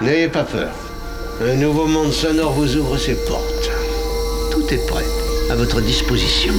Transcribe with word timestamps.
N'ayez 0.00 0.28
pas 0.28 0.44
peur. 0.44 0.70
Un 1.42 1.56
nouveau 1.56 1.86
monde 1.86 2.10
sonore 2.10 2.52
vous 2.52 2.74
ouvre 2.74 2.96
ses 2.96 3.14
portes. 3.26 3.70
Tout 4.50 4.66
est 4.72 4.86
prêt, 4.88 5.04
à 5.50 5.54
votre 5.54 5.82
disposition. 5.82 6.54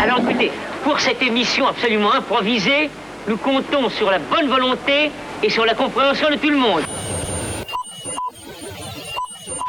Alors 0.00 0.20
écoutez, 0.20 0.52
pour 0.84 1.00
cette 1.00 1.20
émission 1.22 1.66
absolument 1.66 2.12
improvisée, 2.12 2.88
nous 3.26 3.36
comptons 3.36 3.90
sur 3.90 4.12
la 4.12 4.20
bonne 4.20 4.48
volonté 4.48 5.10
et 5.42 5.50
sur 5.50 5.64
la 5.64 5.74
compréhension 5.74 6.30
de 6.30 6.36
tout 6.36 6.50
le 6.50 6.56
monde. 6.56 6.82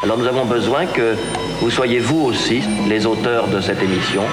Alors 0.09 0.17
nous 0.17 0.25
avons 0.25 0.45
besoin 0.45 0.87
que 0.87 1.13
vous 1.61 1.69
soyez 1.69 1.99
vous 1.99 2.21
aussi 2.21 2.63
les 2.87 3.05
auteurs 3.05 3.47
de 3.47 3.61
cette 3.61 3.79
émission, 3.83 4.23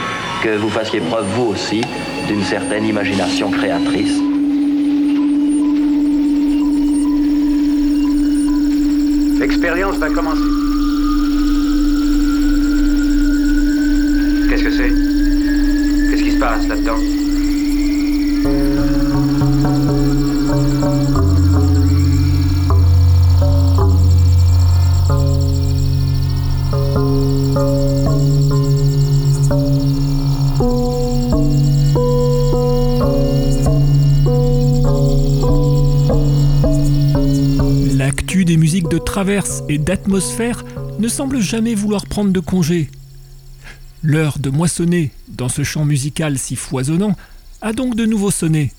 que 0.42 0.56
vous 0.56 0.70
fassiez 0.70 1.00
preuve 1.00 1.26
vous 1.34 1.48
aussi 1.48 1.82
d'une 2.26 2.42
certaine 2.42 2.86
imagination 2.86 3.50
créatrice. 3.50 4.18
L'expérience 9.38 9.96
va 9.96 10.08
commencer. 10.08 10.40
Qu'est-ce 14.48 14.64
que 14.64 14.70
c'est? 14.70 14.92
Qu'est-ce 16.10 16.22
qui 16.22 16.30
se 16.30 16.38
passe 16.38 16.66
là-dedans? 16.68 17.25
Et 39.68 39.78
d'atmosphère 39.78 40.62
ne 40.98 41.08
semble 41.08 41.40
jamais 41.40 41.74
vouloir 41.74 42.04
prendre 42.04 42.32
de 42.32 42.40
congé. 42.40 42.90
L'heure 44.02 44.38
de 44.38 44.50
moissonner 44.50 45.10
dans 45.28 45.48
ce 45.48 45.64
champ 45.64 45.86
musical 45.86 46.38
si 46.38 46.54
foisonnant 46.54 47.16
a 47.62 47.72
donc 47.72 47.94
de 47.94 48.04
nouveau 48.04 48.30
sonné. 48.30 48.72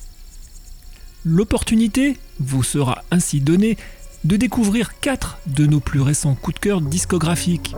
L'opportunité 1.26 2.18
vous 2.40 2.62
sera 2.62 3.04
ainsi 3.10 3.42
donnée 3.42 3.78
de 4.26 4.38
découvrir 4.38 5.00
quatre 5.00 5.40
de 5.48 5.66
nos 5.66 5.80
plus 5.80 6.02
récents 6.02 6.36
coups 6.36 6.56
de 6.56 6.60
cœur 6.60 6.82
discographiques. 6.82 7.76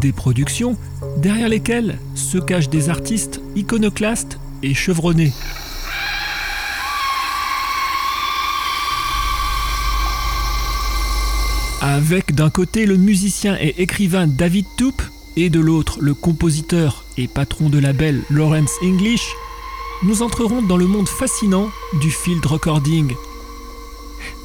Des 0.00 0.12
productions 0.12 0.78
derrière 1.18 1.50
lesquelles 1.50 1.98
se 2.14 2.38
cachent 2.38 2.70
des 2.70 2.88
artistes 2.88 3.42
iconoclastes 3.54 4.38
et 4.62 4.72
chevronnés. 4.72 5.34
Avec 11.86 12.34
d'un 12.34 12.48
côté 12.48 12.86
le 12.86 12.96
musicien 12.96 13.58
et 13.60 13.82
écrivain 13.82 14.26
David 14.26 14.64
Toop 14.78 15.02
et 15.36 15.50
de 15.50 15.60
l'autre 15.60 15.98
le 16.00 16.14
compositeur 16.14 17.04
et 17.18 17.28
patron 17.28 17.68
de 17.68 17.78
label 17.78 18.22
Lawrence 18.30 18.72
English, 18.82 19.28
nous 20.02 20.22
entrerons 20.22 20.62
dans 20.62 20.78
le 20.78 20.86
monde 20.86 21.10
fascinant 21.10 21.68
du 22.00 22.10
field 22.10 22.46
recording. 22.46 23.12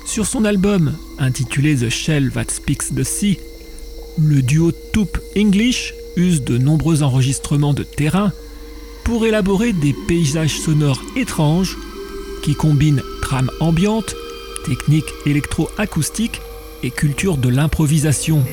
Sur 0.03 0.25
son 0.25 0.43
album 0.43 0.97
intitulé 1.17 1.77
The 1.77 1.87
Shell 1.87 2.31
That 2.31 2.49
Speaks 2.49 2.93
the 2.93 3.05
Sea, 3.05 3.39
le 4.17 4.41
duo 4.41 4.73
Toop 4.91 5.17
English 5.37 5.93
use 6.17 6.43
de 6.43 6.57
nombreux 6.57 7.03
enregistrements 7.03 7.73
de 7.73 7.83
terrain 7.83 8.33
pour 9.05 9.25
élaborer 9.25 9.71
des 9.71 9.95
paysages 10.09 10.59
sonores 10.59 11.01
étranges 11.16 11.78
qui 12.44 12.53
combinent 12.53 13.01
trame 13.22 13.49
ambiante, 13.61 14.13
technique 14.66 15.07
électro-acoustique 15.25 16.41
et 16.84 16.91
culture 16.91 17.38
de 17.38 17.50
l'improvisation. 17.50 18.44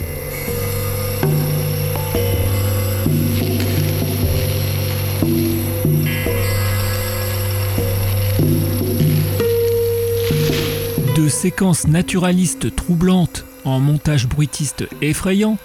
De 11.14 11.28
séquences 11.28 11.86
naturalistes 11.86 12.74
troublantes 12.74 13.44
en 13.64 13.80
montage 13.80 14.28
bruitiste 14.28 14.86
effrayant, 15.02 15.58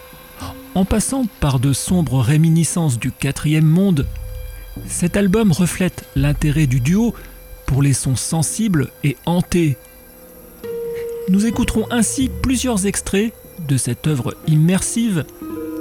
en 0.76 0.86
passant 0.86 1.26
par 1.40 1.60
de 1.60 1.74
sombres 1.74 2.22
réminiscences 2.22 2.98
du 2.98 3.12
quatrième 3.12 3.66
monde, 3.66 4.08
cet 4.88 5.18
album 5.18 5.52
reflète 5.52 6.06
l'intérêt 6.16 6.68
du 6.68 6.80
duo 6.80 7.14
pour 7.66 7.82
les 7.82 7.94
sons 7.94 8.16
sensibles 8.16 8.90
et 9.04 9.18
hantés 9.26 9.78
nous 11.32 11.46
écouterons 11.46 11.86
ainsi 11.92 12.30
plusieurs 12.42 12.86
extraits 12.86 13.32
de 13.66 13.78
cette 13.78 14.06
œuvre 14.06 14.36
immersive, 14.48 15.24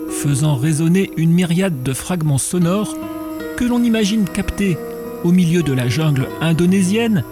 faisant 0.08 0.54
résonner 0.54 1.10
une 1.16 1.32
myriade 1.32 1.82
de 1.82 1.92
fragments 1.92 2.38
sonores 2.38 2.96
que 3.56 3.64
l'on 3.64 3.82
imagine 3.82 4.26
captés 4.26 4.78
au 5.24 5.32
milieu 5.32 5.64
de 5.64 5.72
la 5.72 5.88
jungle 5.88 6.28
indonésienne, 6.40 7.24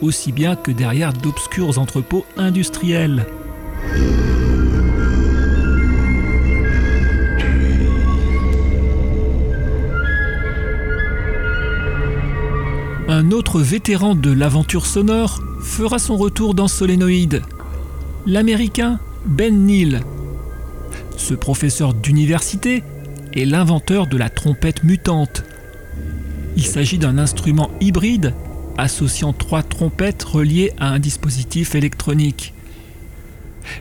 aussi 0.00 0.32
bien 0.32 0.56
que 0.56 0.70
derrière 0.70 1.12
d'obscurs 1.12 1.78
entrepôts 1.78 2.24
industriels. 2.38 3.26
Un 13.20 13.32
autre 13.32 13.60
vétéran 13.60 14.14
de 14.14 14.30
l'aventure 14.30 14.86
sonore 14.86 15.42
fera 15.60 15.98
son 15.98 16.16
retour 16.16 16.54
dans 16.54 16.68
Solénoïde, 16.68 17.42
l'américain 18.24 18.98
Ben 19.26 19.66
Neal. 19.66 20.00
Ce 21.18 21.34
professeur 21.34 21.92
d'université 21.92 22.82
est 23.34 23.44
l'inventeur 23.44 24.06
de 24.06 24.16
la 24.16 24.30
trompette 24.30 24.84
mutante. 24.84 25.44
Il 26.56 26.64
s'agit 26.64 26.96
d'un 26.96 27.18
instrument 27.18 27.70
hybride 27.82 28.32
associant 28.78 29.34
trois 29.34 29.62
trompettes 29.62 30.22
reliées 30.22 30.72
à 30.80 30.88
un 30.88 30.98
dispositif 30.98 31.74
électronique. 31.74 32.54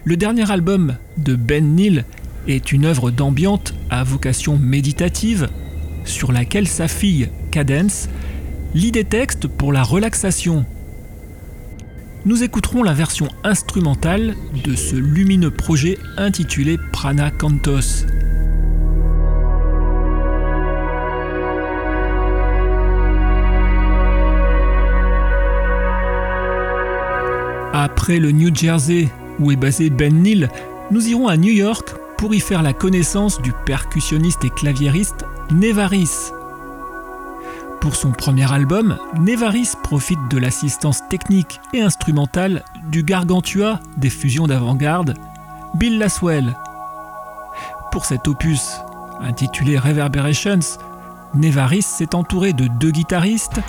Le 0.04 0.18
dernier 0.18 0.52
album 0.52 0.98
de 1.16 1.36
Ben 1.36 1.76
Neal 1.76 2.04
est 2.50 2.74
une 2.74 2.84
œuvre 2.84 3.10
d'ambiante 3.10 3.74
à 3.90 4.04
vocation 4.04 4.58
méditative 4.58 5.48
sur 6.04 6.34
laquelle 6.34 6.68
sa 6.68 6.90
fille, 6.90 7.30
Cadence, 7.52 8.10
lit 8.74 8.92
des 8.92 9.04
textes 9.04 9.48
pour 9.48 9.74
la 9.74 9.84
relaxation 9.84 10.66
nous 12.26 12.44
écouterons 12.44 12.84
la 12.84 12.94
version 12.94 13.30
instrumentale 13.44 14.36
de 14.64 14.76
ce 14.76 14.96
lumineux 14.96 15.52
projet 15.52 15.98
intitulé 16.18 16.78
Prana 16.92 17.32
Cantos. 17.32 18.06
Après 27.74 28.20
le 28.20 28.32
New 28.32 28.54
Jersey, 28.54 29.08
où 29.40 29.52
est 29.52 29.56
basé 29.56 29.90
Ben 29.90 30.22
Neal, 30.22 30.50
nous 30.92 31.08
irons 31.08 31.30
à 31.30 31.38
New 31.38 31.54
York 31.54 31.96
pour 32.18 32.36
y 32.36 32.42
faire 32.42 32.62
la 32.62 32.74
connaissance 32.74 33.42
du 33.42 33.54
percussionniste 33.66 34.44
et 34.44 34.50
claviériste 34.50 35.24
Nevaris, 35.52 36.32
pour 37.82 37.96
son 37.96 38.12
premier 38.12 38.52
album, 38.52 38.98
Nevaris 39.20 39.70
profite 39.84 40.20
de 40.30 40.38
l'assistance 40.38 41.02
technique 41.10 41.60
et 41.74 41.82
instrumentale 41.82 42.64
du 42.90 43.04
gargantua 43.04 43.80
des 43.98 44.10
fusions 44.10 44.48
d'avant-garde, 44.48 45.16
Bill 45.76 45.98
Laswell. 45.98 46.56
Pour 47.92 48.06
cet 48.06 48.28
opus, 48.28 48.78
intitulé 49.22 49.78
Reverberations, 49.78 50.60
Nevaris 51.34 51.84
s'est 51.84 52.16
entouré 52.16 52.54
de 52.54 52.68
deux 52.80 52.92
guitaristes, 52.92 53.62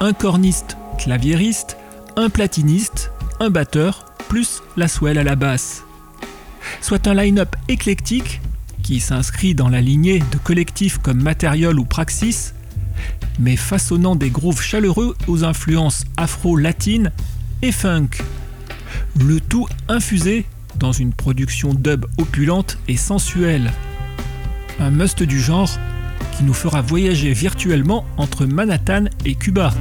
un 0.00 0.12
corniste 0.12 0.76
claviériste, 0.98 1.76
un 2.16 2.28
platiniste, 2.28 3.12
un 3.40 3.50
batteur, 3.50 4.04
plus 4.28 4.62
Laswell 4.76 5.18
à 5.18 5.24
la 5.24 5.36
basse. 5.36 5.84
Soit 6.80 7.06
un 7.06 7.14
line-up 7.14 7.56
éclectique 7.68 8.40
qui 8.82 9.00
s'inscrit 9.00 9.54
dans 9.54 9.68
la 9.68 9.80
lignée 9.80 10.18
de 10.18 10.38
collectifs 10.38 10.98
comme 10.98 11.22
Material 11.22 11.78
ou 11.78 11.84
Praxis, 11.84 12.54
mais 13.38 13.56
façonnant 13.56 14.16
des 14.16 14.30
grooves 14.30 14.62
chaleureux 14.62 15.16
aux 15.26 15.44
influences 15.44 16.04
afro-latines 16.16 17.12
et 17.62 17.72
funk. 17.72 18.08
Le 19.18 19.40
tout 19.40 19.66
infusé 19.88 20.46
dans 20.76 20.92
une 20.92 21.12
production 21.12 21.74
dub 21.74 22.06
opulente 22.18 22.78
et 22.88 22.96
sensuelle. 22.96 23.72
Un 24.80 24.90
must 24.90 25.22
du 25.22 25.40
genre 25.40 25.70
qui 26.36 26.44
nous 26.44 26.54
fera 26.54 26.82
voyager 26.82 27.32
virtuellement 27.32 28.04
entre 28.16 28.46
Manhattan 28.46 29.06
et 29.24 29.34
Cuba. 29.34 29.72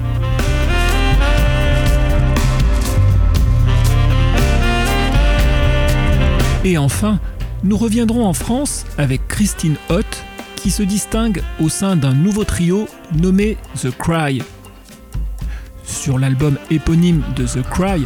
Et 6.63 6.77
enfin, 6.77 7.19
nous 7.63 7.77
reviendrons 7.77 8.25
en 8.25 8.33
France 8.33 8.85
avec 8.97 9.27
Christine 9.27 9.77
Hott, 9.89 10.23
qui 10.57 10.71
se 10.71 10.83
distingue 10.83 11.41
au 11.61 11.69
sein 11.69 11.95
d'un 11.95 12.13
nouveau 12.13 12.43
trio 12.43 12.87
nommé 13.15 13.57
The 13.81 13.91
Cry. 13.97 14.41
Sur 15.83 16.19
l'album 16.19 16.57
éponyme 16.69 17.21
de 17.35 17.45
The 17.45 17.61
Cry, 17.61 18.05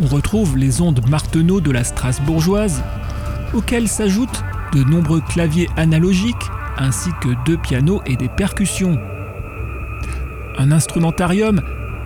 on 0.00 0.06
retrouve 0.06 0.56
les 0.56 0.80
ondes 0.80 1.06
marteneaux 1.10 1.60
de 1.60 1.70
la 1.70 1.84
Strasbourgeoise, 1.84 2.82
auxquelles 3.52 3.88
s'ajoutent 3.88 4.42
de 4.72 4.82
nombreux 4.84 5.20
claviers 5.20 5.68
analogiques 5.76 6.34
ainsi 6.78 7.10
que 7.20 7.28
deux 7.44 7.58
pianos 7.58 8.00
et 8.06 8.16
des 8.16 8.28
percussions. 8.28 8.98
Un 10.56 10.72
instrumentarium 10.72 11.60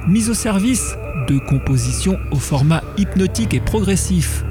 mis 0.08 0.30
au 0.30 0.34
service 0.34 0.96
de 1.28 1.38
compositions 1.38 2.18
au 2.30 2.36
format 2.36 2.82
hypnotique 2.96 3.54
et 3.54 3.60
progressif. 3.60 4.44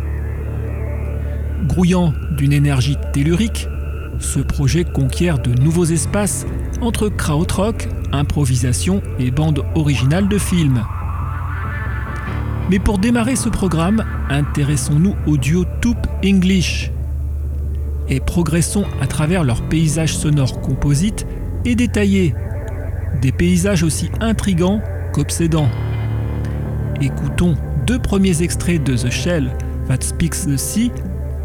Grouillant 1.65 2.13
d'une 2.37 2.53
énergie 2.53 2.97
tellurique, 3.13 3.67
ce 4.21 4.39
projet 4.39 4.85
conquiert 4.85 5.39
de 5.39 5.51
nouveaux 5.61 5.85
espaces 5.85 6.45
entre 6.79 7.09
krautrock, 7.09 7.89
improvisation 8.11 9.01
et 9.19 9.31
bande 9.31 9.63
originale 9.75 10.27
de 10.27 10.37
film. 10.37 10.83
Mais 12.69 12.79
pour 12.79 12.99
démarrer 12.99 13.35
ce 13.35 13.49
programme, 13.49 14.05
intéressons-nous 14.29 15.15
au 15.27 15.37
duo 15.37 15.65
Toop 15.81 15.97
English 16.23 16.91
et 18.07 18.19
progressons 18.19 18.85
à 19.01 19.07
travers 19.07 19.43
leurs 19.43 19.61
paysages 19.63 20.15
sonores 20.15 20.61
composites 20.61 21.25
et 21.65 21.75
détaillés, 21.75 22.33
des 23.21 23.31
paysages 23.31 23.83
aussi 23.83 24.09
intrigants 24.19 24.81
qu'obsédants. 25.13 25.69
Écoutons 27.01 27.55
deux 27.85 27.99
premiers 27.99 28.41
extraits 28.41 28.83
de 28.83 28.95
The 28.95 29.09
Shell 29.09 29.51
That 29.87 30.01
Speaks 30.01 30.45
the 30.45 30.57
Sea 30.57 30.91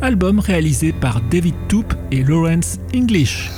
album 0.02 0.40
réalisé 0.40 0.92
par 0.92 1.20
David 1.20 1.54
Toop 1.68 1.94
et 2.10 2.22
Lawrence 2.22 2.78
English. 2.94 3.50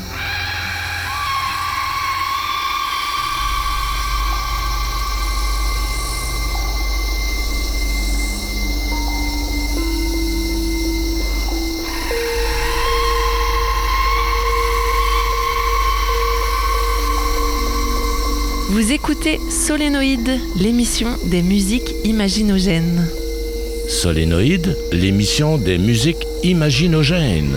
Vous 18.70 18.92
écoutez 18.92 19.40
Solénoïde, 19.50 20.38
l'émission 20.56 21.08
des 21.24 21.42
musiques 21.42 21.94
imaginogènes. 22.04 23.08
Solénoïde, 23.88 24.76
l'émission 24.92 25.56
des 25.56 25.78
musiques 25.78 26.26
imaginogènes. 26.42 27.56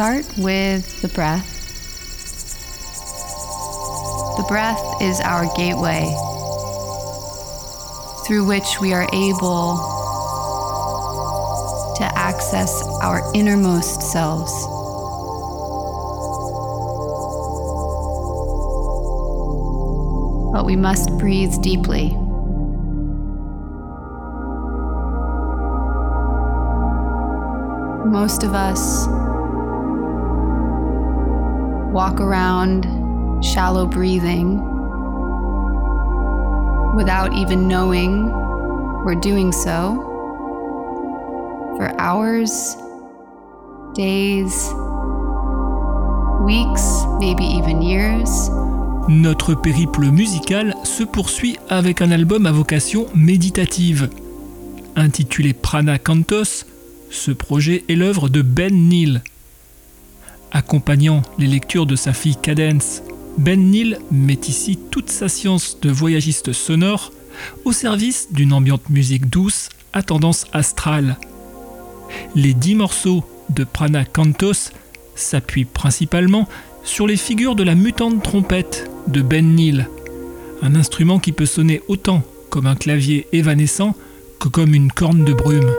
Start 0.00 0.24
with 0.38 1.02
the 1.02 1.08
breath. 1.08 1.46
The 4.38 4.44
breath 4.48 4.82
is 5.02 5.20
our 5.20 5.44
gateway 5.54 6.06
through 8.26 8.46
which 8.46 8.80
we 8.80 8.94
are 8.94 9.06
able 9.12 9.76
to 11.98 12.10
access 12.14 12.82
our 13.02 13.20
innermost 13.34 14.00
selves. 14.00 14.50
But 20.54 20.64
we 20.64 20.76
must 20.76 21.10
breathe 21.18 21.52
deeply. 21.60 22.16
Most 28.10 28.44
of 28.44 28.54
us 28.54 29.09
walk 32.10 32.20
around 32.20 32.86
shallow 33.42 33.86
breathing 33.86 34.58
without 36.96 37.32
even 37.34 37.68
knowing 37.68 38.32
we're 39.04 39.14
doing 39.14 39.52
so 39.52 39.94
for 41.76 41.92
hours, 41.98 42.76
days, 43.94 44.72
weeks, 46.44 47.04
maybe 47.20 47.44
even 47.44 47.80
years. 47.80 48.50
Notre 49.08 49.54
périple 49.54 50.10
musical 50.10 50.74
se 50.84 51.04
poursuit 51.04 51.58
avec 51.68 52.02
un 52.02 52.10
album 52.10 52.46
à 52.46 52.52
vocation 52.52 53.06
méditative. 53.14 54.10
Intitulé 54.96 55.52
Prana 55.52 55.98
Cantos, 55.98 56.64
ce 57.10 57.30
projet 57.30 57.84
est 57.88 57.94
l'œuvre 57.94 58.28
de 58.28 58.42
Ben 58.42 58.74
Neal. 58.88 59.22
Accompagnant 60.70 61.22
les 61.36 61.48
lectures 61.48 61.84
de 61.84 61.96
sa 61.96 62.12
fille 62.12 62.36
Cadence, 62.40 63.02
Ben 63.38 63.72
Neal 63.72 63.98
met 64.12 64.38
ici 64.46 64.78
toute 64.92 65.10
sa 65.10 65.28
science 65.28 65.80
de 65.82 65.90
voyagiste 65.90 66.52
sonore 66.52 67.10
au 67.64 67.72
service 67.72 68.28
d'une 68.30 68.52
ambiante 68.52 68.88
musique 68.88 69.28
douce 69.28 69.68
à 69.92 70.04
tendance 70.04 70.46
astrale. 70.52 71.18
Les 72.36 72.54
dix 72.54 72.76
morceaux 72.76 73.24
de 73.48 73.64
Prana 73.64 74.04
Cantos 74.04 74.70
s'appuient 75.16 75.64
principalement 75.64 76.46
sur 76.84 77.08
les 77.08 77.16
figures 77.16 77.56
de 77.56 77.64
la 77.64 77.74
mutante 77.74 78.22
trompette 78.22 78.88
de 79.08 79.22
Ben 79.22 79.56
Neal, 79.56 79.88
un 80.62 80.76
instrument 80.76 81.18
qui 81.18 81.32
peut 81.32 81.46
sonner 81.46 81.82
autant 81.88 82.22
comme 82.48 82.68
un 82.68 82.76
clavier 82.76 83.26
évanescent 83.32 83.96
que 84.38 84.46
comme 84.46 84.72
une 84.76 84.92
corne 84.92 85.24
de 85.24 85.32
brume. 85.32 85.72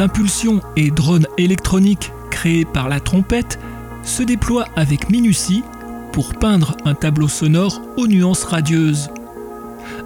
Impulsions 0.00 0.60
et 0.76 0.90
drones 0.90 1.26
électroniques 1.38 2.12
créés 2.30 2.64
par 2.64 2.88
la 2.88 3.00
trompette 3.00 3.58
se 4.04 4.22
déploient 4.22 4.68
avec 4.76 5.10
minutie 5.10 5.64
pour 6.12 6.34
peindre 6.34 6.76
un 6.84 6.94
tableau 6.94 7.26
sonore 7.26 7.82
aux 7.96 8.06
nuances 8.06 8.44
radieuses. 8.44 9.08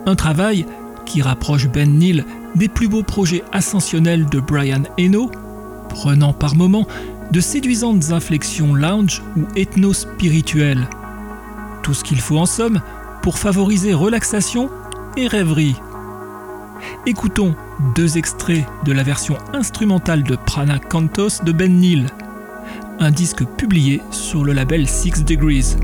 Un 0.06 0.14
travail 0.14 0.64
qui 1.04 1.20
rapproche 1.20 1.68
Ben 1.68 1.98
Neal 1.98 2.24
des 2.54 2.68
plus 2.68 2.88
beaux 2.88 3.02
projets 3.02 3.44
ascensionnels 3.52 4.26
de 4.26 4.40
Brian 4.40 4.84
Eno, 4.98 5.30
prenant 5.90 6.32
par 6.32 6.54
moments 6.56 6.86
de 7.30 7.40
séduisantes 7.40 8.12
inflexions 8.12 8.74
lounge 8.74 9.22
ou 9.36 9.42
ethno-spirituelles. 9.56 10.88
Tout 11.82 11.92
ce 11.92 12.04
qu'il 12.04 12.20
faut 12.20 12.38
en 12.38 12.46
somme 12.46 12.80
pour 13.20 13.38
favoriser 13.38 13.92
relaxation 13.92 14.70
et 15.16 15.26
rêverie. 15.26 15.76
Écoutons 17.06 17.54
deux 17.94 18.18
extraits 18.18 18.64
de 18.84 18.92
la 18.92 19.02
version 19.02 19.36
instrumentale 19.52 20.22
de 20.22 20.36
Prana 20.36 20.78
Cantos 20.78 21.42
de 21.44 21.52
Ben 21.52 21.80
Neal, 21.80 22.06
un 23.00 23.10
disque 23.10 23.44
publié 23.44 24.00
sur 24.10 24.44
le 24.44 24.52
label 24.52 24.88
Six 24.88 25.24
Degrees. 25.24 25.76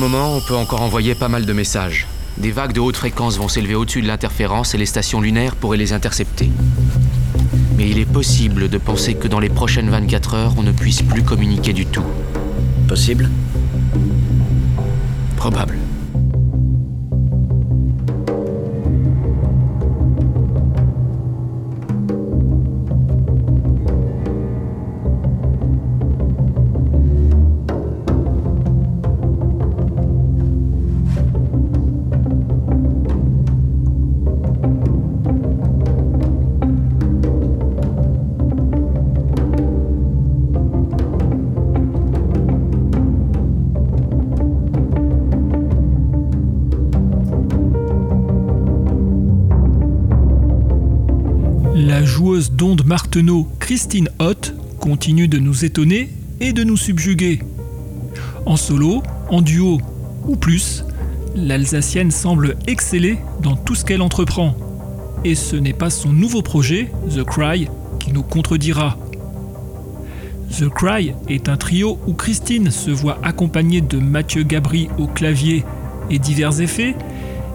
Moment, 0.00 0.34
on 0.34 0.40
peut 0.40 0.56
encore 0.56 0.80
envoyer 0.80 1.14
pas 1.14 1.28
mal 1.28 1.44
de 1.44 1.52
messages. 1.52 2.06
Des 2.38 2.52
vagues 2.52 2.72
de 2.72 2.80
haute 2.80 2.96
fréquence 2.96 3.36
vont 3.36 3.48
s'élever 3.48 3.74
au-dessus 3.74 4.00
de 4.00 4.06
l'interférence 4.06 4.74
et 4.74 4.78
les 4.78 4.86
stations 4.86 5.20
lunaires 5.20 5.56
pourraient 5.56 5.76
les 5.76 5.92
intercepter. 5.92 6.50
Mais 7.76 7.86
il 7.88 7.98
est 7.98 8.10
possible 8.10 8.70
de 8.70 8.78
penser 8.78 9.14
que 9.14 9.28
dans 9.28 9.40
les 9.40 9.50
prochaines 9.50 9.90
24 9.90 10.34
heures, 10.34 10.54
on 10.56 10.62
ne 10.62 10.72
puisse 10.72 11.02
plus 11.02 11.22
communiquer 11.22 11.74
du 11.74 11.84
tout. 11.84 12.04
Possible? 12.88 13.28
Probable. 15.36 15.79
Christine 53.80 54.10
Hott, 54.18 54.54
continue 54.78 55.26
de 55.26 55.38
nous 55.38 55.64
étonner 55.64 56.10
et 56.38 56.52
de 56.52 56.64
nous 56.64 56.76
subjuguer. 56.76 57.40
En 58.44 58.56
solo, 58.56 59.02
en 59.30 59.40
duo 59.40 59.80
ou 60.28 60.36
plus, 60.36 60.84
l'Alsacienne 61.34 62.10
semble 62.10 62.56
exceller 62.66 63.16
dans 63.42 63.56
tout 63.56 63.74
ce 63.74 63.86
qu'elle 63.86 64.02
entreprend. 64.02 64.54
Et 65.24 65.34
ce 65.34 65.56
n'est 65.56 65.72
pas 65.72 65.88
son 65.88 66.12
nouveau 66.12 66.42
projet, 66.42 66.92
The 67.08 67.24
Cry, 67.24 67.68
qui 67.98 68.12
nous 68.12 68.22
contredira. 68.22 68.98
The 70.58 70.68
Cry 70.68 71.14
est 71.30 71.48
un 71.48 71.56
trio 71.56 71.98
où 72.06 72.12
Christine 72.12 72.70
se 72.70 72.90
voit 72.90 73.18
accompagnée 73.22 73.80
de 73.80 73.96
Mathieu 73.96 74.42
Gabry 74.42 74.90
au 74.98 75.06
clavier 75.06 75.64
et 76.10 76.18
divers 76.18 76.60
effets, 76.60 76.94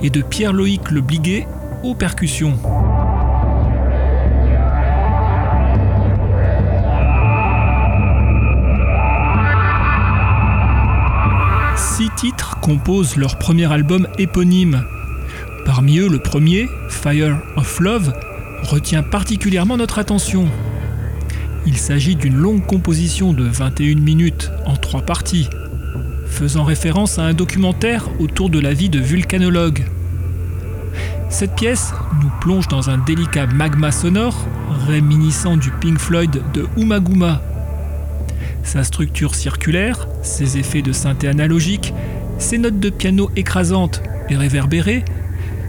et 0.02 0.10
de 0.10 0.24
Pierre-Loïc 0.24 0.90
Le 0.90 1.02
Bliguet 1.02 1.46
aux 1.84 1.94
percussions. 1.94 2.58
Composent 12.66 13.16
leur 13.16 13.38
premier 13.38 13.72
album 13.72 14.08
éponyme. 14.18 14.84
Parmi 15.66 16.00
eux, 16.00 16.10
le 16.10 16.18
premier, 16.18 16.68
Fire 16.90 17.38
of 17.58 17.80
Love, 17.80 18.12
retient 18.64 19.04
particulièrement 19.04 19.78
notre 19.78 20.00
attention. 20.00 20.48
Il 21.68 21.78
s'agit 21.78 22.16
d'une 22.16 22.34
longue 22.34 22.66
composition 22.66 23.34
de 23.34 23.44
21 23.44 24.00
minutes 24.00 24.52
en 24.66 24.76
trois 24.78 25.04
parties, 25.04 25.48
faisant 26.26 26.64
référence 26.64 27.20
à 27.20 27.26
un 27.26 27.34
documentaire 27.36 28.10
autour 28.20 28.50
de 28.50 28.60
la 28.60 28.74
vie 28.74 28.90
de 28.90 29.00
vulcanologues. 29.00 29.86
Cette 31.30 31.54
pièce 31.54 31.94
nous 32.24 32.32
plonge 32.42 32.68
dans 32.68 32.90
un 32.90 32.98
délicat 32.98 33.46
magma 33.46 33.92
sonore 33.92 34.44
réminiscent 34.88 35.58
du 35.58 35.70
Pink 35.70 36.00
Floyd 36.00 36.42
de 36.56 36.66
Umaguma. 36.78 37.44
Sa 38.64 38.84
structure 38.84 39.36
circulaire, 39.36 40.08
ses 40.24 40.58
effets 40.58 40.82
de 40.82 40.94
synthé 40.94 41.28
analogique, 41.28 41.94
ses 42.38 42.58
notes 42.58 42.80
de 42.80 42.90
piano 42.90 43.32
écrasantes 43.36 44.02
et 44.30 44.36
réverbérées, 44.36 45.04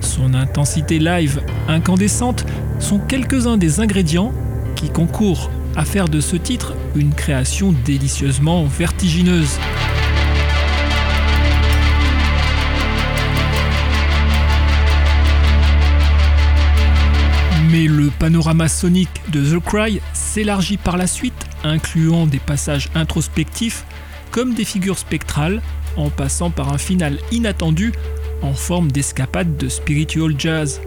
son 0.00 0.34
intensité 0.34 0.98
live 0.98 1.40
incandescente 1.68 2.44
sont 2.78 2.98
quelques-uns 2.98 3.56
des 3.56 3.80
ingrédients 3.80 4.32
qui 4.74 4.90
concourent 4.90 5.50
à 5.76 5.84
faire 5.84 6.08
de 6.08 6.20
ce 6.20 6.36
titre 6.36 6.74
une 6.94 7.12
création 7.12 7.72
délicieusement 7.84 8.64
vertigineuse. 8.64 9.58
Mais 17.70 17.84
le 17.84 18.10
panorama 18.18 18.68
sonique 18.68 19.22
de 19.30 19.42
The 19.42 19.62
Cry 19.62 20.00
s'élargit 20.14 20.78
par 20.78 20.96
la 20.96 21.06
suite, 21.06 21.46
incluant 21.64 22.26
des 22.26 22.38
passages 22.38 22.88
introspectifs 22.94 23.84
comme 24.30 24.54
des 24.54 24.64
figures 24.64 24.98
spectrales, 24.98 25.60
en 25.96 26.10
passant 26.10 26.50
par 26.50 26.72
un 26.72 26.78
final 26.78 27.18
inattendu 27.32 27.92
en 28.42 28.52
forme 28.52 28.92
d'escapade 28.92 29.56
de 29.56 29.68
spiritual 29.68 30.34
jazz. 30.38 30.80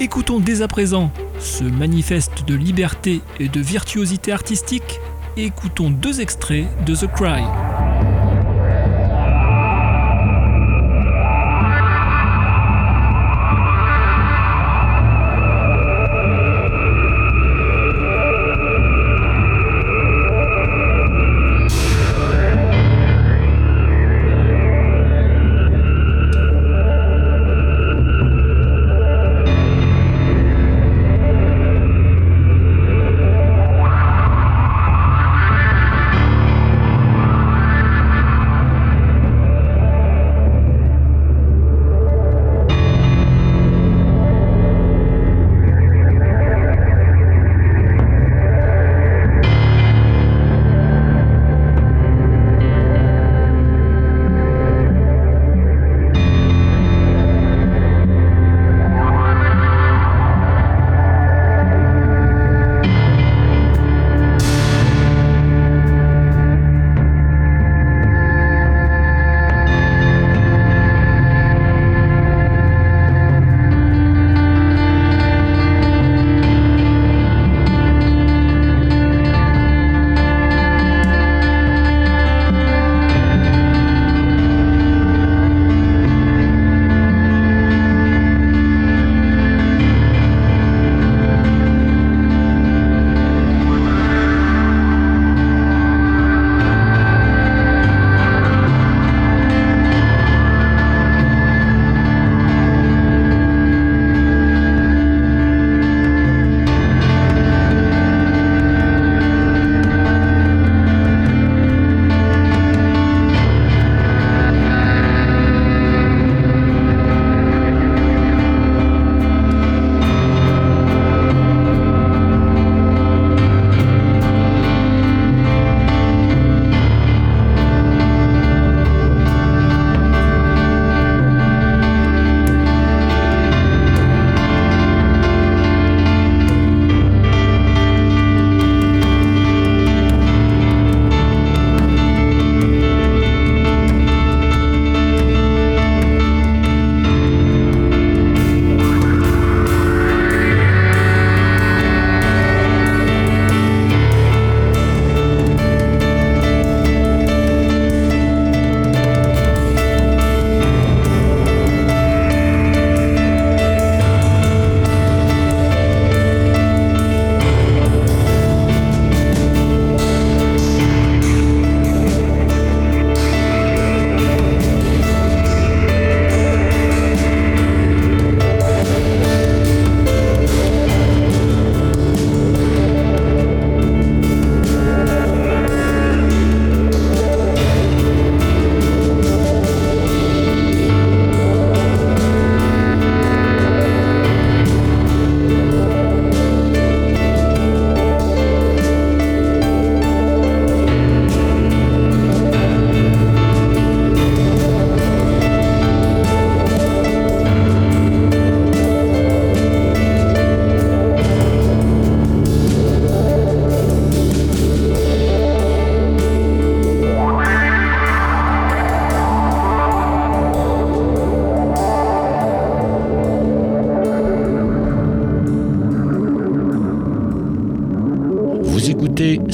Écoutons 0.00 0.40
dès 0.40 0.62
à 0.62 0.68
présent 0.68 1.12
ce 1.38 1.64
manifeste 1.64 2.44
de 2.46 2.54
liberté 2.54 3.20
et 3.38 3.48
de 3.48 3.60
virtuosité 3.60 4.32
artistique. 4.32 5.00
Écoutons 5.36 5.90
deux 5.90 6.20
extraits 6.20 6.66
de 6.84 6.94
The 6.94 7.06
Cry. 7.12 7.42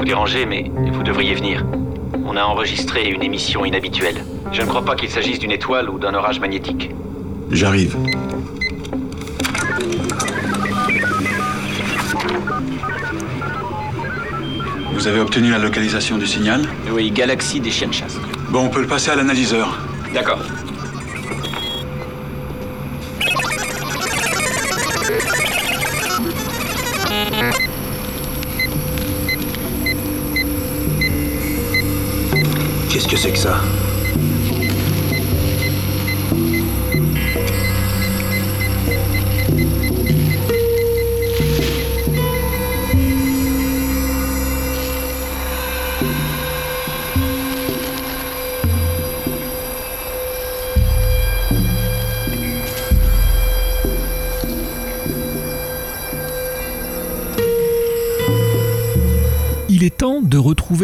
Vous 0.00 0.06
déranger, 0.06 0.46
mais 0.46 0.64
vous 0.92 1.02
devriez 1.02 1.34
venir. 1.34 1.62
On 2.24 2.34
a 2.34 2.42
enregistré 2.42 3.10
une 3.10 3.22
émission 3.22 3.66
inhabituelle. 3.66 4.24
Je 4.50 4.62
ne 4.62 4.66
crois 4.66 4.82
pas 4.82 4.96
qu'il 4.96 5.10
s'agisse 5.10 5.38
d'une 5.38 5.50
étoile 5.50 5.90
ou 5.90 5.98
d'un 5.98 6.14
orage 6.14 6.40
magnétique. 6.40 6.88
J'arrive. 7.50 7.98
Vous 14.94 15.06
avez 15.06 15.20
obtenu 15.20 15.50
la 15.50 15.58
localisation 15.58 16.16
du 16.16 16.26
signal? 16.26 16.66
Oui, 16.90 17.10
galaxie 17.10 17.60
des 17.60 17.70
chiens 17.70 17.88
de 17.88 17.92
chasse. 17.92 18.18
Bon, 18.48 18.64
on 18.64 18.68
peut 18.70 18.80
le 18.80 18.86
passer 18.86 19.10
à 19.10 19.16
l'analyseur. 19.16 19.78
D'accord. 20.14 20.40
Qu'est-ce 33.22 33.44
que 33.44 33.79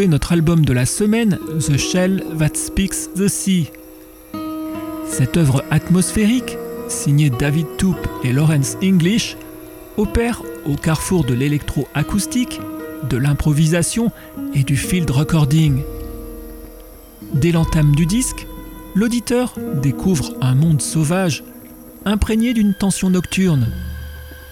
notre 0.05 0.33
album 0.33 0.63
de 0.63 0.73
la 0.73 0.85
semaine, 0.85 1.39
The 1.59 1.77
Shell 1.77 2.23
That 2.37 2.53
Speaks 2.53 3.09
the 3.15 3.27
Sea. 3.27 3.71
Cette 5.09 5.37
œuvre 5.37 5.63
atmosphérique, 5.71 6.57
signée 6.87 7.31
David 7.31 7.65
Toop 7.77 7.97
et 8.23 8.31
Lawrence 8.31 8.77
English, 8.83 9.35
opère 9.97 10.43
au 10.67 10.75
carrefour 10.75 11.23
de 11.23 11.33
l'électroacoustique, 11.33 12.61
de 13.09 13.17
l'improvisation 13.17 14.11
et 14.53 14.61
du 14.63 14.77
field 14.77 15.09
recording. 15.09 15.81
Dès 17.33 17.51
l'entame 17.51 17.95
du 17.95 18.05
disque, 18.05 18.45
l'auditeur 18.93 19.55
découvre 19.81 20.35
un 20.41 20.53
monde 20.53 20.81
sauvage, 20.81 21.43
imprégné 22.05 22.53
d'une 22.53 22.75
tension 22.75 23.09
nocturne, 23.09 23.67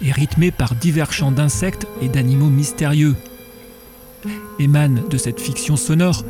et 0.01 0.11
rythmé 0.11 0.49
par 0.49 0.73
divers 0.73 1.13
chants 1.13 1.31
d'insectes 1.31 1.85
et 2.01 2.09
d'animaux 2.09 2.49
mystérieux. 2.49 3.15
Émane 4.59 5.03
de 5.09 5.17
cette 5.17 5.39
fiction 5.39 5.75
sonore 5.75 6.23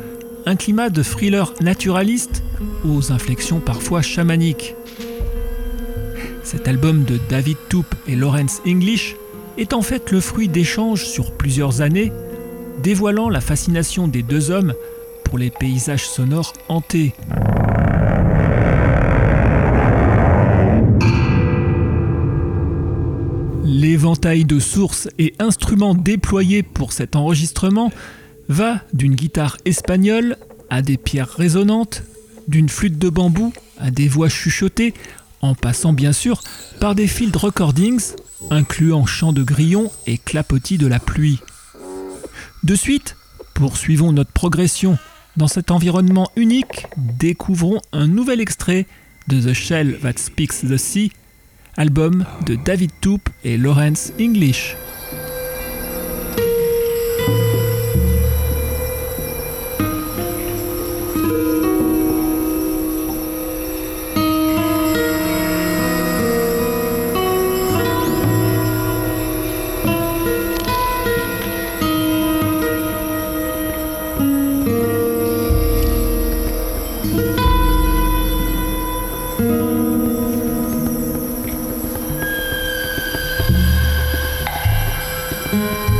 un 0.46 0.56
climat 0.56 0.90
de 0.90 1.02
thriller 1.02 1.52
naturaliste 1.60 2.42
aux 2.84 3.12
inflexions 3.12 3.60
parfois 3.60 4.00
chamaniques. 4.00 4.74
Cet 6.42 6.68
album 6.68 7.02
de 7.02 7.18
David 7.28 7.56
Toop 7.68 7.86
et 8.06 8.14
Lawrence 8.14 8.62
English 8.66 9.16
est 9.58 9.72
en 9.72 9.82
fait 9.82 10.12
le 10.12 10.20
fruit 10.20 10.48
d'échanges 10.48 11.04
sur 11.04 11.32
plusieurs 11.32 11.80
années, 11.80 12.12
dévoilant 12.82 13.28
la 13.28 13.40
fascination 13.40 14.06
des 14.06 14.22
deux 14.22 14.50
hommes 14.50 14.74
pour 15.24 15.38
les 15.38 15.50
paysages 15.50 16.06
sonores 16.06 16.52
hantés. 16.68 17.14
De 24.06 24.60
sources 24.60 25.08
et 25.18 25.34
instruments 25.40 25.92
déployés 25.92 26.62
pour 26.62 26.92
cet 26.92 27.16
enregistrement 27.16 27.90
va 28.48 28.80
d'une 28.92 29.16
guitare 29.16 29.56
espagnole 29.64 30.36
à 30.70 30.80
des 30.80 30.96
pierres 30.96 31.28
résonantes, 31.28 32.04
d'une 32.46 32.68
flûte 32.68 32.98
de 32.98 33.08
bambou 33.08 33.52
à 33.80 33.90
des 33.90 34.06
voix 34.06 34.28
chuchotées, 34.28 34.94
en 35.42 35.56
passant 35.56 35.92
bien 35.92 36.12
sûr 36.12 36.40
par 36.78 36.94
des 36.94 37.08
field 37.08 37.34
recordings 37.34 38.12
incluant 38.50 39.06
chants 39.06 39.32
de 39.32 39.42
grillons 39.42 39.90
et 40.06 40.18
clapotis 40.18 40.78
de 40.78 40.86
la 40.86 41.00
pluie. 41.00 41.40
De 42.62 42.76
suite, 42.76 43.16
poursuivons 43.54 44.12
notre 44.12 44.30
progression. 44.30 44.98
Dans 45.36 45.48
cet 45.48 45.72
environnement 45.72 46.30
unique, 46.36 46.86
découvrons 46.96 47.80
un 47.92 48.06
nouvel 48.06 48.40
extrait 48.40 48.86
de 49.26 49.40
The 49.40 49.52
Shell 49.52 49.98
That 50.00 50.18
Speaks 50.18 50.60
the 50.60 50.76
Sea, 50.76 51.10
album 51.76 52.24
de 52.46 52.56
David 52.56 52.90
Toop 53.00 53.28
et 53.44 53.56
Lawrence 53.56 54.12
English. 54.20 54.76
Música 85.52 85.95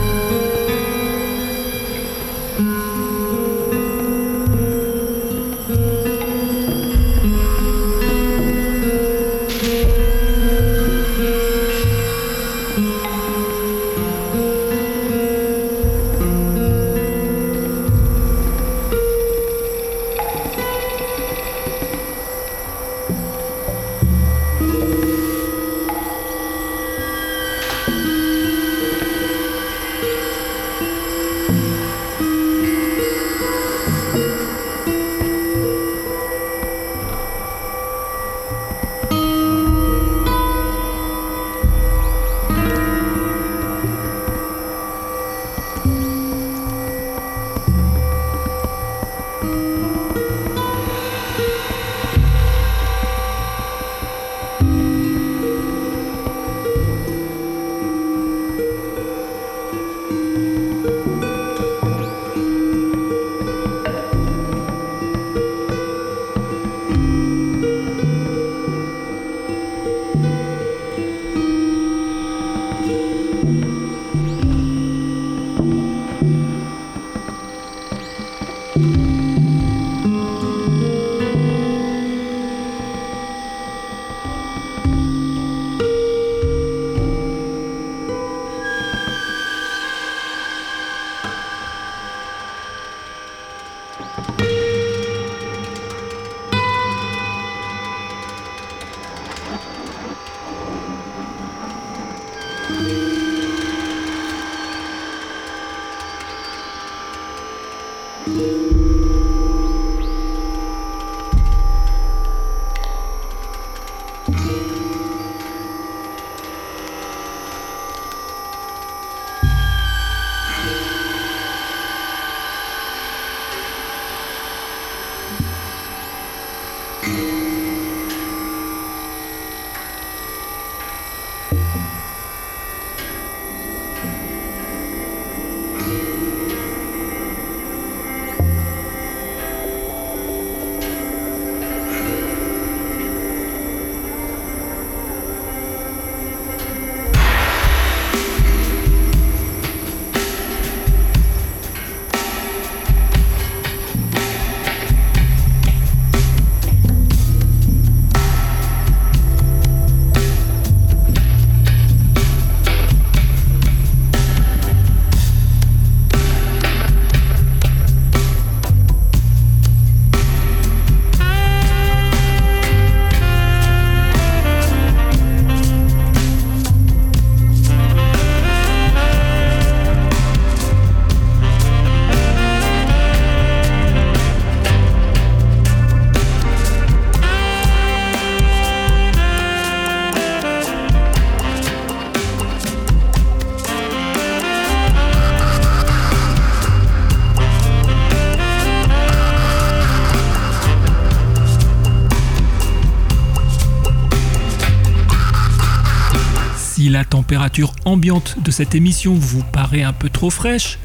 La 206.88 207.04
température 207.04 207.72
ambiante 207.84 208.36
de 208.42 208.50
cette 208.50 208.74
émission 208.74 209.14
vous 209.14 209.42
paraît 209.52 209.82
un 209.82 209.92
peu 209.92 210.10
trop 210.10 210.30
fraîche, 210.30 210.78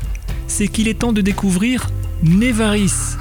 c'est 0.47 0.67
qu'il 0.67 0.87
est 0.87 0.99
temps 0.99 1.13
de 1.13 1.21
découvrir 1.21 1.89
Nevaris. 2.23 3.15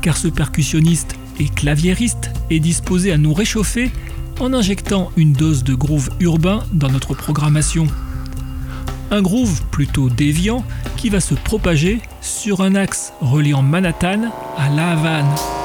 Car 0.00 0.16
ce 0.16 0.28
percussionniste 0.28 1.16
et 1.38 1.48
claviériste 1.48 2.30
est 2.50 2.60
disposé 2.60 3.12
à 3.12 3.18
nous 3.18 3.32
réchauffer 3.32 3.90
en 4.40 4.52
injectant 4.54 5.10
une 5.16 5.32
dose 5.32 5.64
de 5.64 5.74
groove 5.74 6.10
urbain 6.20 6.64
dans 6.72 6.90
notre 6.90 7.14
programmation. 7.14 7.86
Un 9.10 9.22
groove 9.22 9.62
plutôt 9.70 10.10
déviant 10.10 10.64
qui 10.96 11.08
va 11.08 11.20
se 11.20 11.34
propager 11.34 12.00
sur 12.20 12.60
un 12.60 12.74
axe 12.74 13.12
reliant 13.20 13.62
Manhattan 13.62 14.30
à 14.56 14.68
La 14.70 14.90
Havane. 14.92 15.57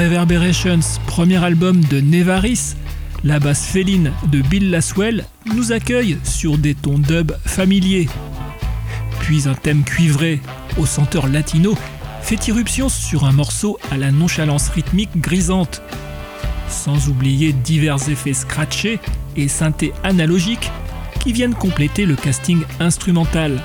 Reverberations, 0.00 0.80
premier 1.06 1.44
album 1.44 1.84
de 1.84 2.00
Nevaris, 2.00 2.74
la 3.22 3.38
basse 3.38 3.66
féline 3.66 4.12
de 4.32 4.40
Bill 4.40 4.70
Laswell 4.70 5.26
nous 5.54 5.72
accueille 5.72 6.16
sur 6.24 6.56
des 6.56 6.74
tons 6.74 6.98
dub 6.98 7.32
familiers. 7.44 8.08
Puis 9.20 9.46
un 9.46 9.52
thème 9.52 9.84
cuivré 9.84 10.40
au 10.78 10.86
senteur 10.86 11.28
latino 11.28 11.76
fait 12.22 12.48
irruption 12.48 12.88
sur 12.88 13.24
un 13.24 13.32
morceau 13.32 13.78
à 13.90 13.98
la 13.98 14.10
nonchalance 14.10 14.70
rythmique 14.70 15.20
grisante. 15.20 15.82
Sans 16.70 17.08
oublier 17.10 17.52
divers 17.52 18.08
effets 18.08 18.32
scratchés 18.32 19.00
et 19.36 19.48
synthés 19.48 19.92
analogiques 20.02 20.70
qui 21.20 21.34
viennent 21.34 21.54
compléter 21.54 22.06
le 22.06 22.16
casting 22.16 22.62
instrumental. 22.80 23.60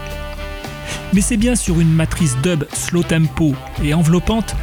Mais 1.14 1.22
c'est 1.22 1.38
bien 1.38 1.56
sur 1.56 1.80
une 1.80 1.94
matrice 1.94 2.36
dub 2.44 2.66
slow 2.74 3.04
tempo 3.04 3.56
et 3.82 3.94
enveloppante 3.94 4.54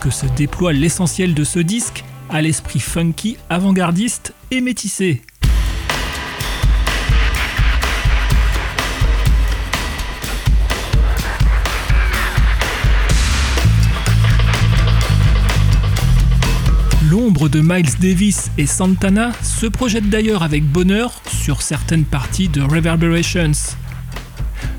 que 0.00 0.10
se 0.10 0.26
déploie 0.26 0.72
l'essentiel 0.72 1.34
de 1.34 1.44
ce 1.44 1.58
disque 1.58 2.04
à 2.30 2.42
l'esprit 2.42 2.80
funky, 2.80 3.36
avant-gardiste 3.48 4.34
et 4.50 4.60
métissé. 4.60 5.22
L'ombre 17.10 17.48
de 17.48 17.60
Miles 17.60 17.98
Davis 18.00 18.50
et 18.58 18.66
Santana 18.66 19.32
se 19.42 19.66
projette 19.66 20.08
d'ailleurs 20.10 20.42
avec 20.42 20.64
bonheur 20.64 21.22
sur 21.26 21.62
certaines 21.62 22.04
parties 22.04 22.48
de 22.48 22.60
Reverberations. 22.60 23.52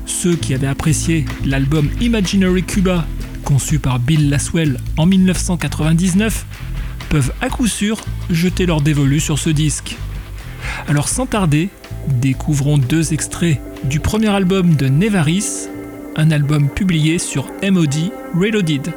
Ceux 0.06 0.36
qui 0.36 0.54
avaient 0.54 0.66
apprécié 0.68 1.24
l'album 1.44 1.88
Imaginary 2.00 2.62
Cuba 2.62 3.04
conçu 3.50 3.80
par 3.80 3.98
Bill 3.98 4.30
Laswell 4.30 4.78
en 4.96 5.06
1999, 5.06 6.46
peuvent 7.08 7.32
à 7.40 7.48
coup 7.48 7.66
sûr 7.66 8.00
jeter 8.30 8.64
leur 8.64 8.80
dévolu 8.80 9.18
sur 9.18 9.40
ce 9.40 9.50
disque. 9.50 9.96
Alors 10.86 11.08
sans 11.08 11.26
tarder, 11.26 11.68
découvrons 12.06 12.78
deux 12.78 13.12
extraits 13.12 13.60
du 13.82 13.98
premier 13.98 14.28
album 14.28 14.76
de 14.76 14.86
Nevaris, 14.86 15.66
un 16.14 16.30
album 16.30 16.68
publié 16.68 17.18
sur 17.18 17.50
MOD 17.68 18.12
Reloaded. 18.36 18.92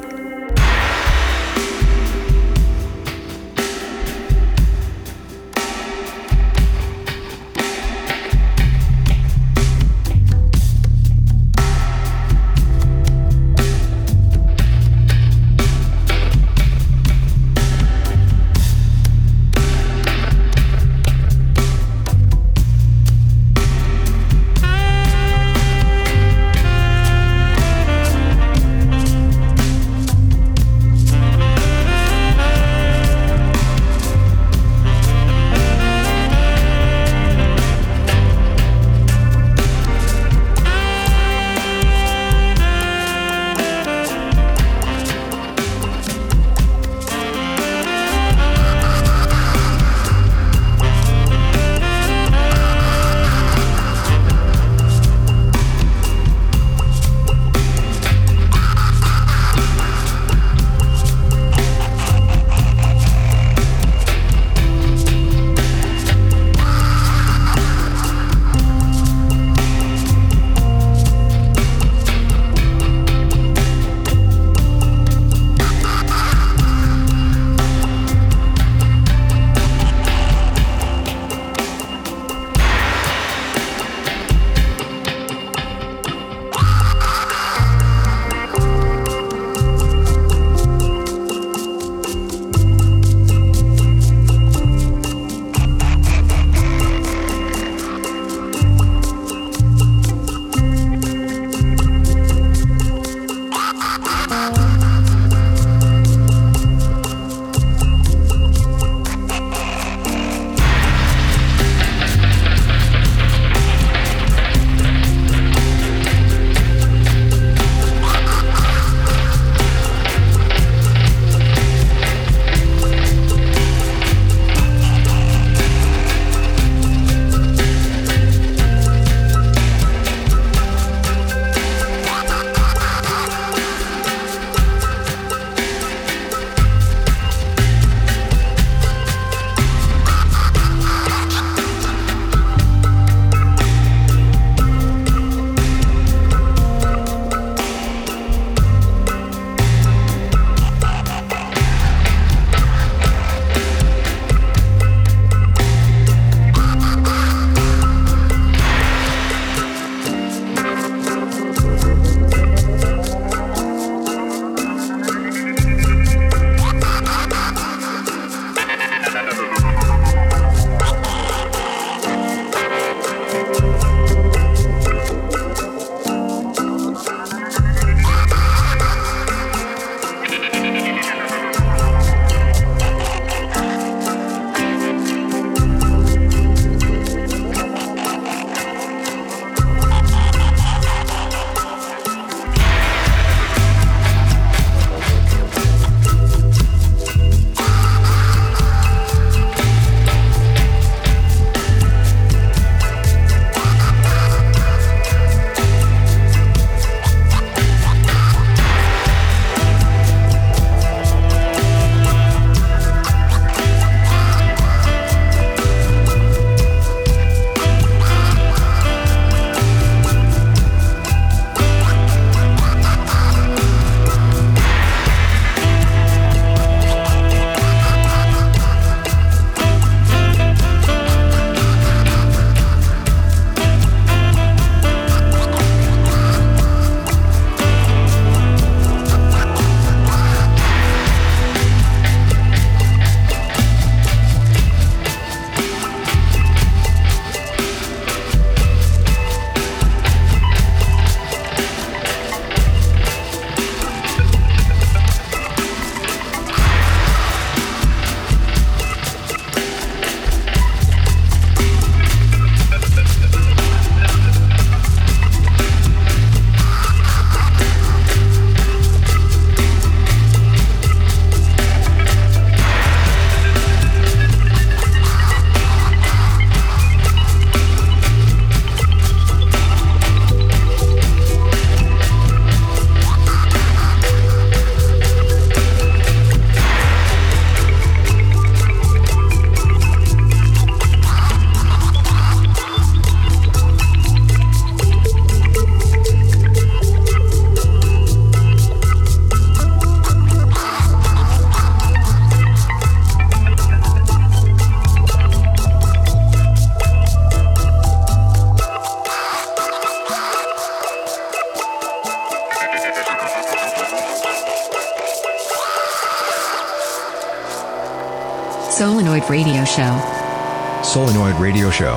Solenoid 319.24 319.30
Radio 319.30 319.64
Show. 319.64 320.82
Solenoid 320.82 321.34
Radio 321.36 321.70
Show. 321.70 321.96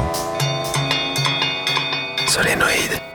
Solenoid. 2.28 3.07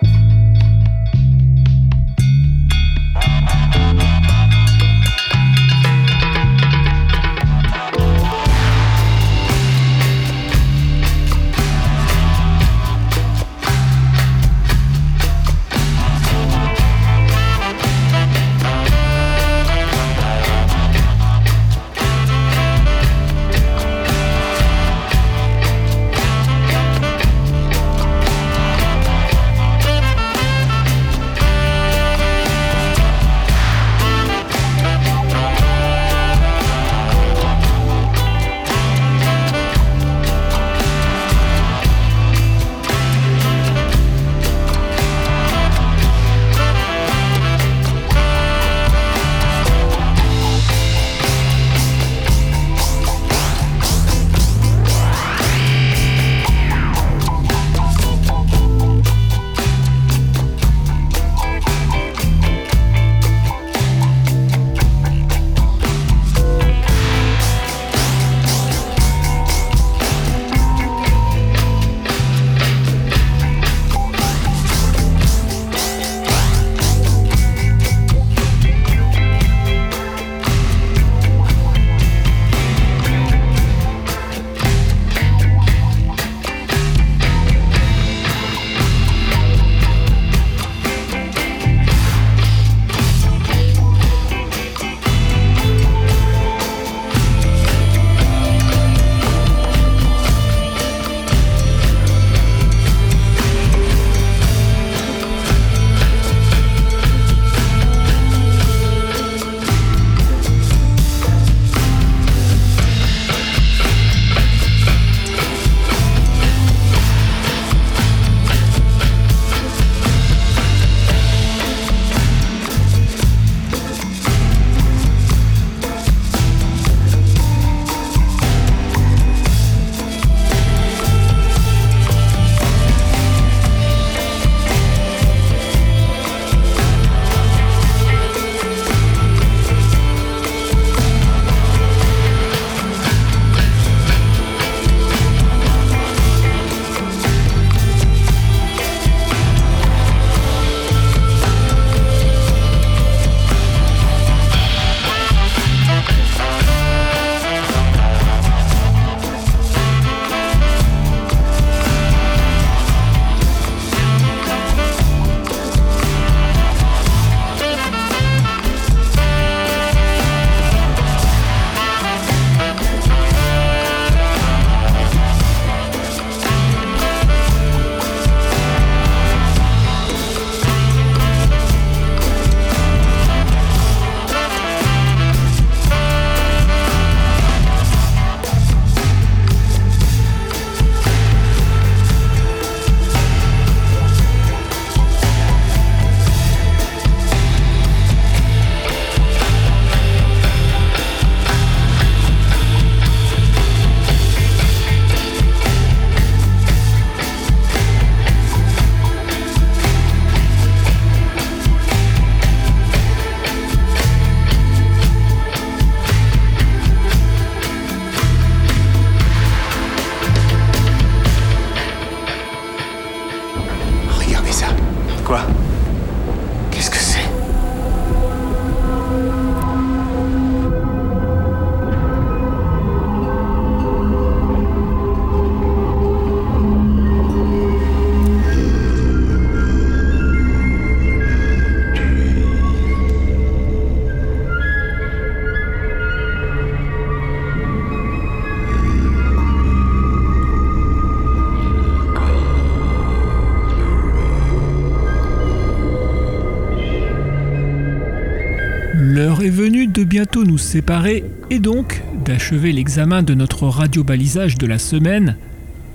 Séparer 260.73 261.23
et 261.51 261.59
donc 261.59 262.03
d'achever 262.25 262.73
l'examen 262.73 263.23
de 263.23 263.35
notre 263.35 263.67
radio-balisage 263.67 264.57
de 264.57 264.67
la 264.67 264.79
semaine, 264.79 265.37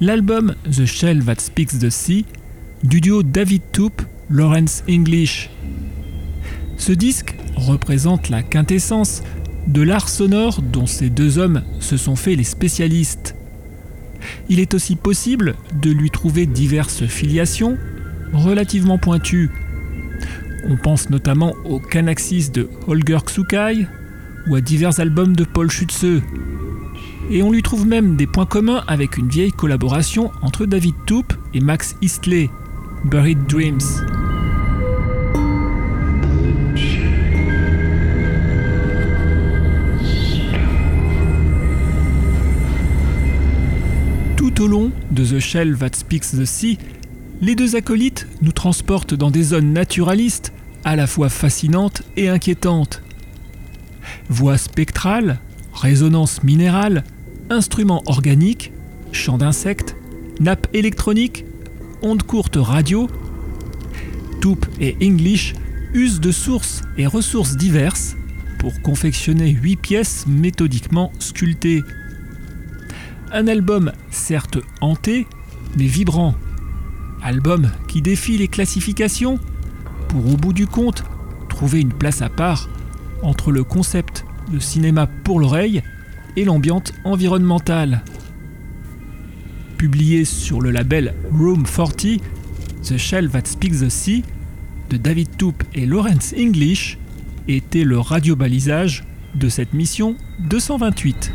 l'album 0.01 0.53
The 0.65 0.86
Shell 0.86 1.25
That 1.25 1.39
Speaks 1.39 1.80
the 1.80 1.89
Sea 1.89 2.25
du 2.84 3.01
duo 3.01 3.23
David 3.23 3.63
Toop, 3.71 4.03
Lawrence 4.30 4.84
English. 4.88 5.49
Ce 6.78 6.91
disque 6.91 7.36
représente 7.55 8.30
la 8.30 8.43
quintessence 8.43 9.23
de 9.65 9.82
l'art 9.82 10.09
sonore 10.09 10.61
dont 10.61 10.86
ces 10.86 11.09
deux 11.09 11.39
hommes 11.39 11.63
se 11.80 11.97
sont 11.97 12.15
fait 12.15 12.36
les 12.36 12.43
spécialistes. 12.43 13.34
Il 14.47 14.59
est 14.59 14.75
aussi 14.75 14.95
possible 14.95 15.55
de 15.82 15.89
lui 15.89 16.11
trouver 16.11 16.45
diverses 16.45 17.07
filiations 17.07 17.80
relativement 18.32 18.99
pointues. 18.99 19.49
On 20.69 20.78
pense 20.78 21.09
notamment 21.09 21.55
au 21.65 21.80
Canaxis 21.80 22.51
de 22.51 22.69
Holger 22.86 23.17
Xukai 23.25 23.88
ou 24.48 24.56
à 24.56 24.62
divers 24.62 25.00
albums 25.00 25.36
de 25.36 25.43
Paul 25.43 25.70
Schütze. 25.70 26.22
Et 27.30 27.43
on 27.43 27.52
lui 27.52 27.62
trouve 27.62 27.86
même 27.86 28.16
des 28.16 28.28
points 28.28 28.45
communs 28.45 28.84
avec 28.88 29.18
une 29.18 29.28
vieille 29.28 29.52
collaboration 29.52 30.32
entre 30.41 30.66
David 30.66 30.95
Toop 31.06 31.34
et 31.54 31.60
Max 31.60 31.95
Eastley, 32.02 32.50
Buried 33.06 33.45
Dreams. 33.48 33.80
Tout 44.38 44.62
au 44.62 44.68
long 44.68 44.91
de 45.12 45.26
The 45.26 45.39
Shell 45.39 45.78
That 45.78 45.89
Speaks 45.93 46.32
the 46.32 46.45
Sea, 46.45 46.78
les 47.41 47.56
deux 47.56 47.76
acolytes 47.76 48.28
nous 48.41 48.52
transportent 48.52 49.14
dans 49.14 49.32
des 49.32 49.43
zones 49.43 49.74
naturalistes 49.74 50.54
à 50.86 50.95
la 50.95 51.06
fois 51.06 51.30
fascinantes 51.30 52.04
et 52.16 52.30
inquiétantes. 52.30 53.04
Voix 54.30 54.57
spectrales, 54.57 55.39
résonance 55.73 56.43
minérale, 56.43 57.03
instruments 57.49 58.03
organiques, 58.07 58.73
chants 59.11 59.38
d'insectes, 59.38 59.95
nappes 60.39 60.67
électroniques, 60.73 61.45
ondes 62.01 62.23
courtes 62.23 62.57
radio, 62.59 63.09
Toop 64.41 64.65
et 64.80 64.97
English 65.01 65.53
usent 65.93 66.19
de 66.19 66.32
sources 66.32 66.82
et 66.97 67.07
ressources 67.07 67.55
diverses 67.55 68.15
pour 68.59 68.82
confectionner 68.82 69.49
huit 69.49 69.78
pièces 69.78 70.25
méthodiquement 70.28 71.11
sculptées. 71.19 71.84
Un 73.32 73.47
album 73.47 73.91
certes 74.11 74.57
hanté, 74.82 75.25
mais 75.78 75.86
vibrant. 75.86 76.36
Album 77.23 77.71
qui 77.88 78.01
défie 78.01 78.38
les 78.38 78.47
classifications 78.47 79.39
pour 80.09 80.34
au 80.34 80.38
bout 80.38 80.53
du 80.53 80.67
compte 80.67 81.03
trouver 81.49 81.80
une 81.80 81.93
place 81.93 82.21
à 82.21 82.30
part 82.30 82.69
entre 83.22 83.51
le 83.51 83.63
concept 83.63 84.26
de 84.51 84.59
cinéma 84.59 85.07
pour 85.24 85.39
l'oreille 85.39 85.82
et 86.36 86.45
l'ambiance 86.45 86.93
environnementale. 87.03 88.03
Publié 89.78 90.26
sur 90.26 90.61
le 90.61 90.72
label 90.72 91.13
Room 91.32 91.65
40, 91.65 92.22
The 92.84 92.97
Shell 92.97 93.30
That 93.30 93.45
Speaks 93.45 93.80
the 93.80 93.89
Sea 93.89 94.24
de 94.89 94.97
David 94.97 95.36
Toop 95.38 95.63
et 95.74 95.86
Lawrence 95.86 96.34
English 96.38 96.97
était 97.47 97.84
le 97.84 97.99
radiobalisage 97.99 99.03
de 99.36 99.49
cette 99.49 99.74
mission 99.74 100.15
228. 100.39 101.32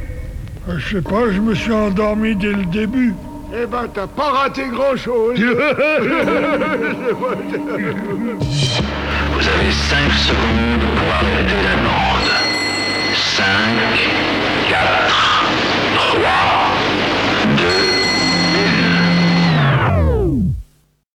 Euh, 0.68 0.78
Je 0.78 0.96
sais 0.96 1.02
pas, 1.02 1.30
je 1.32 1.40
me 1.40 1.54
suis 1.54 1.72
endormi 1.72 2.34
dès 2.36 2.52
le 2.52 2.64
début. 2.66 3.14
Eh 3.54 3.66
ben, 3.66 3.86
t'as 3.92 4.06
pas 4.06 4.30
raté 4.30 4.62
grand-chose. 4.70 5.38
Vous 9.32 9.48
avez 9.48 9.72
5 9.72 10.12
secondes 10.12 10.80
pour 10.96 11.14
arrêter 11.14 11.60
la 11.64 11.76
bande. 11.76 12.30
5, 13.14 13.44
4, 14.68 15.21